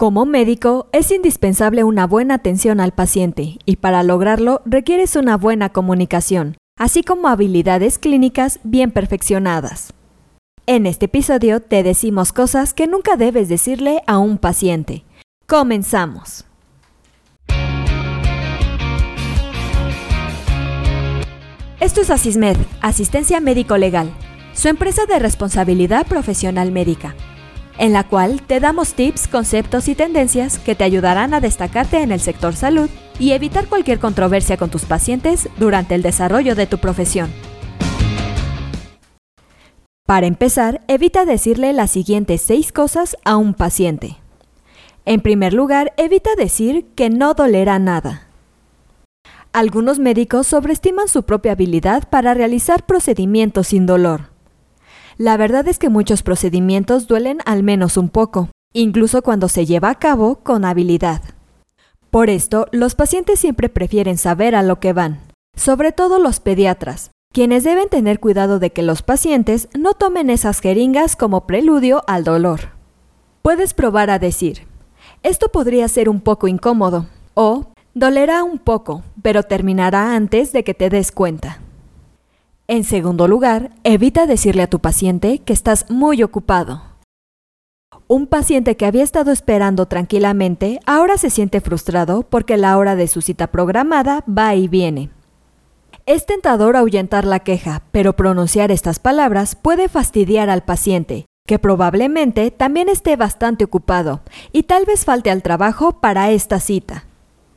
[0.00, 5.74] Como médico, es indispensable una buena atención al paciente y para lograrlo requieres una buena
[5.74, 9.92] comunicación, así como habilidades clínicas bien perfeccionadas.
[10.64, 15.04] En este episodio te decimos cosas que nunca debes decirle a un paciente.
[15.46, 16.46] Comenzamos.
[21.78, 24.10] Esto es Asismed, Asistencia Médico Legal,
[24.54, 27.14] su empresa de responsabilidad profesional médica
[27.80, 32.12] en la cual te damos tips, conceptos y tendencias que te ayudarán a destacarte en
[32.12, 36.76] el sector salud y evitar cualquier controversia con tus pacientes durante el desarrollo de tu
[36.76, 37.30] profesión.
[40.06, 44.18] Para empezar, evita decirle las siguientes seis cosas a un paciente.
[45.06, 48.26] En primer lugar, evita decir que no dolerá nada.
[49.54, 54.29] Algunos médicos sobreestiman su propia habilidad para realizar procedimientos sin dolor.
[55.20, 59.90] La verdad es que muchos procedimientos duelen al menos un poco, incluso cuando se lleva
[59.90, 61.20] a cabo con habilidad.
[62.08, 65.20] Por esto, los pacientes siempre prefieren saber a lo que van,
[65.54, 70.60] sobre todo los pediatras, quienes deben tener cuidado de que los pacientes no tomen esas
[70.60, 72.70] jeringas como preludio al dolor.
[73.42, 74.66] Puedes probar a decir,
[75.22, 80.72] esto podría ser un poco incómodo, o dolerá un poco, pero terminará antes de que
[80.72, 81.60] te des cuenta.
[82.70, 86.82] En segundo lugar, evita decirle a tu paciente que estás muy ocupado.
[88.06, 93.08] Un paciente que había estado esperando tranquilamente ahora se siente frustrado porque la hora de
[93.08, 95.10] su cita programada va y viene.
[96.06, 102.52] Es tentador ahuyentar la queja, pero pronunciar estas palabras puede fastidiar al paciente, que probablemente
[102.52, 104.20] también esté bastante ocupado
[104.52, 107.02] y tal vez falte al trabajo para esta cita.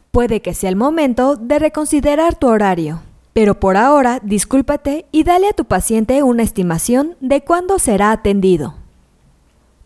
[0.09, 3.01] Puede que sea el momento de reconsiderar tu horario.
[3.33, 8.75] Pero por ahora, discúlpate y dale a tu paciente una estimación de cuándo será atendido.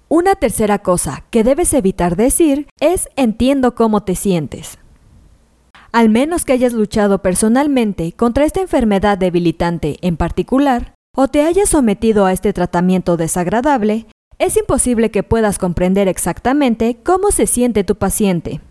[0.10, 4.78] Una tercera cosa que debes evitar decir es entiendo cómo te sientes.
[5.92, 11.70] Al menos que hayas luchado personalmente contra esta enfermedad debilitante en particular, o te hayas
[11.70, 14.06] sometido a este tratamiento desagradable,
[14.40, 18.62] es imposible que puedas comprender exactamente cómo se siente tu paciente.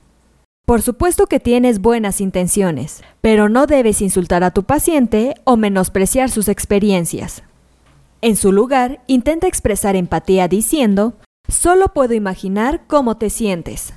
[0.66, 6.28] Por supuesto que tienes buenas intenciones, pero no debes insultar a tu paciente o menospreciar
[6.28, 7.44] sus experiencias.
[8.21, 11.15] En su lugar, intenta expresar empatía diciendo,
[11.49, 13.93] solo puedo imaginar cómo te sientes.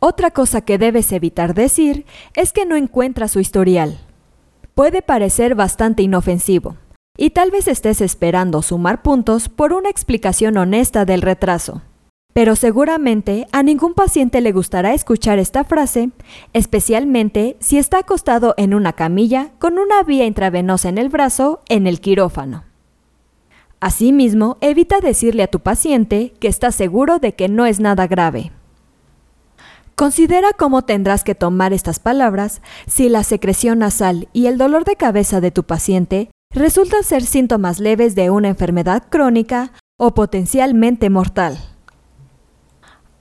[0.00, 2.04] Otra cosa que debes evitar decir
[2.36, 3.98] es que no encuentras su historial.
[4.74, 6.76] Puede parecer bastante inofensivo,
[7.16, 11.80] y tal vez estés esperando sumar puntos por una explicación honesta del retraso.
[12.38, 16.10] Pero seguramente a ningún paciente le gustará escuchar esta frase,
[16.52, 21.88] especialmente si está acostado en una camilla con una vía intravenosa en el brazo en
[21.88, 22.62] el quirófano.
[23.80, 28.52] Asimismo, evita decirle a tu paciente que está seguro de que no es nada grave.
[29.96, 34.94] Considera cómo tendrás que tomar estas palabras si la secreción nasal y el dolor de
[34.94, 41.58] cabeza de tu paciente resultan ser síntomas leves de una enfermedad crónica o potencialmente mortal.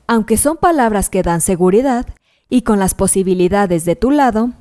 [0.08, 2.08] Aunque son palabras que dan seguridad,
[2.50, 4.52] y con las posibilidades de tu lado,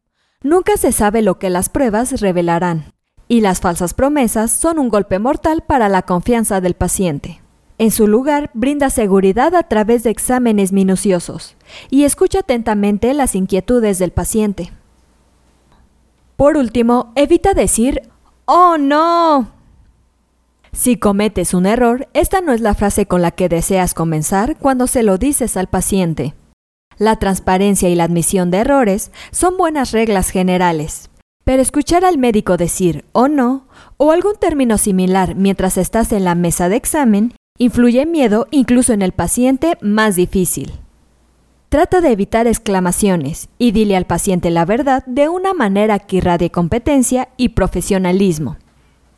[0.42, 2.92] nunca se sabe lo que las pruebas revelarán,
[3.28, 7.40] y las falsas promesas son un golpe mortal para la confianza del paciente.
[7.78, 11.56] En su lugar, brinda seguridad a través de exámenes minuciosos
[11.90, 14.72] y escucha atentamente las inquietudes del paciente.
[16.36, 18.02] Por último, evita decir,
[18.46, 19.55] ¡Oh no!
[20.76, 24.86] Si cometes un error, esta no es la frase con la que deseas comenzar cuando
[24.86, 26.34] se lo dices al paciente.
[26.98, 31.08] La transparencia y la admisión de errores son buenas reglas generales,
[31.44, 33.66] pero escuchar al médico decir o no
[33.96, 39.00] o algún término similar mientras estás en la mesa de examen influye miedo incluso en
[39.00, 40.74] el paciente más difícil.
[41.70, 46.50] Trata de evitar exclamaciones y dile al paciente la verdad de una manera que irradie
[46.50, 48.58] competencia y profesionalismo.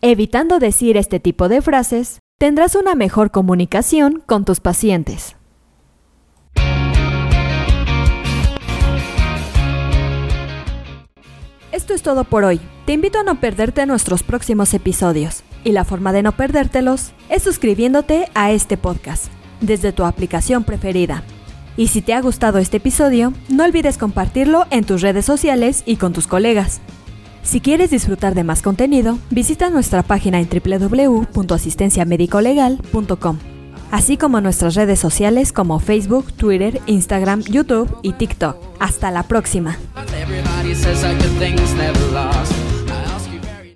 [0.00, 5.34] Evitando decir este tipo de frases, tendrás una mejor comunicación con tus pacientes.
[11.72, 12.60] Esto es todo por hoy.
[12.86, 15.42] Te invito a no perderte nuestros próximos episodios.
[15.65, 21.24] Y la forma de no perdértelos es suscribiéndote a este podcast desde tu aplicación preferida.
[21.77, 25.97] Y si te ha gustado este episodio, no olvides compartirlo en tus redes sociales y
[25.97, 26.80] con tus colegas.
[27.48, 33.39] Si quieres disfrutar de más contenido, visita nuestra página en www.asistenciamedicolegal.com,
[33.91, 38.59] así como nuestras redes sociales como Facebook, Twitter, Instagram, YouTube y TikTok.
[38.80, 39.78] Hasta la próxima.